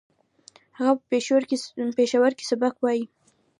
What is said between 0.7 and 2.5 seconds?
هغه په پېښور کې